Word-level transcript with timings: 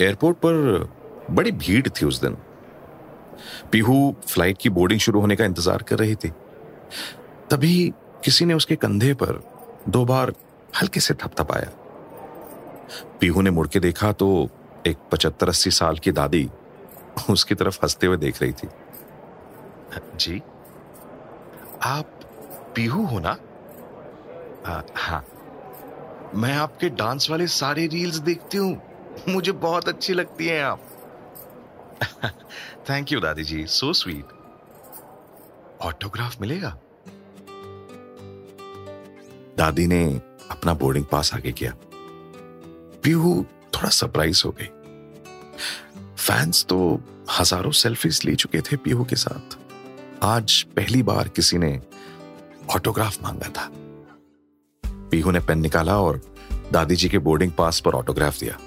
Airport 0.00 0.36
पर 0.36 0.88
बड़ी 1.30 1.52
भीड़ 1.52 1.88
थी 1.88 2.06
उस 2.06 2.20
दिन। 2.20 2.36
पीहू 3.72 4.14
फ़्लाइट 4.28 4.58
की 4.58 4.68
बोर्डिंग 4.68 5.00
शुरू 5.00 5.20
होने 5.20 5.36
का 5.36 5.44
इंतज़ार 5.44 5.82
कर 5.82 5.98
रही 5.98 6.14
थी। 6.14 6.28
तभी 7.50 7.92
किसी 8.24 8.44
ने 8.44 8.54
उसके 8.54 8.76
कंधे 8.76 9.14
पर 9.14 9.42
दो 9.88 10.04
बार 10.04 10.32
हल्के 10.80 11.00
से 11.00 11.14
थपथपाया। 11.14 11.70
पीहू 13.20 13.42
ने 13.42 13.50
मुड़ 13.50 13.66
के 13.68 13.80
देखा 13.80 14.12
तो 14.12 14.48
एक 14.86 14.96
पचहत्तर 15.12 15.48
अस्सी 15.48 15.70
साल 15.70 15.98
की 15.98 16.12
दादी 16.12 16.48
उसकी 17.30 17.54
तरफ़ 17.54 17.78
हँसते 17.82 18.06
हुए 18.06 18.16
देख 18.16 18.42
रही 18.42 18.52
थी। 18.52 18.68
जी? 20.16 20.42
आप 21.82 22.20
पीहू 22.76 23.04
हो 23.06 23.18
ना? 23.18 23.36
आ, 24.66 24.80
हाँ। 24.96 25.24
मैं 26.34 26.54
आपके 26.54 26.88
डांस 26.88 27.30
वाले 27.30 27.46
सारे 27.46 27.86
रील्स 27.86 28.16
देखती 28.16 28.58
हूँ। 28.58 28.89
मुझे 29.28 29.52
बहुत 29.52 29.88
अच्छी 29.88 30.12
लगती 30.12 30.46
हैं 30.46 30.62
आप। 30.64 30.80
थैंक 32.90 33.12
यू 33.12 33.20
दादी 33.20 33.44
जी। 33.44 33.66
सो 33.66 33.92
स्वीट 33.92 34.38
ऑटोग्राफ 35.82 36.40
मिलेगा? 36.40 36.76
दादी 39.58 39.86
ने 39.86 40.04
अपना 40.50 40.74
बोर्डिंग 40.74 41.04
पास 41.04 41.34
आगे 41.34 41.52
किया। 41.52 41.72
पीहू 43.04 43.34
थोड़ा 43.74 43.88
सरप्राइज़ 43.88 44.42
हो 44.46 44.50
गई। 44.60 44.68
फैंस 46.16 46.64
तो 46.64 46.78
हज़ारों 47.38 47.70
सेल्फीज 47.70 48.20
ले 48.24 48.34
चुके 48.34 48.60
थे 48.60 48.76
पीहू 48.76 49.04
के 49.04 49.16
साथ। 49.16 49.56
आज 50.22 50.62
पहली 50.76 51.02
बार 51.02 51.28
किसी 51.28 51.58
ने 51.58 51.80
ऑटोग्राफ 52.74 53.22
मांगा 53.22 53.48
था। 53.48 53.70
पीहू 55.10 55.30
ने 55.30 55.40
पेन 55.40 55.58
निकाला 55.58 56.00
और 56.00 56.20
दादी 56.72 56.96
जी 56.96 57.08
के 57.08 57.18
बोर्डिंग 57.18 57.52
पास 57.52 57.80
पर 57.80 57.94
ऑटोग्राफ 57.94 58.38
दिया। 58.40 58.58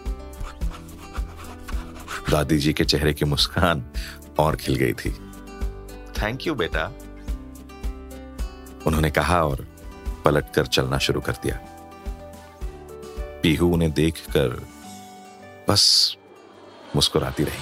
दादी 2.33 2.57
जी 2.57 2.73
के 2.73 2.85
चेहरे 2.85 3.13
की 3.13 3.25
मुस्कान 3.25 3.85
और 4.39 4.55
खिल 4.55 4.75
गई 4.75 4.93
थी। 4.93 5.11
थैंक 6.21 6.47
यू 6.47 6.55
बेटा। 6.55 6.85
उन्होंने 8.87 9.11
कहा 9.11 9.43
और 9.43 9.67
पलटकर 10.25 10.65
चलना 10.65 10.97
शुरू 10.97 11.21
कर 11.21 11.31
दिया। 11.31 11.59
पीहू 13.43 13.73
उन्हें 13.73 13.91
देखकर 13.91 14.67
बस 15.69 16.15
मुस्कुराती 16.95 17.43
रही। 17.43 17.61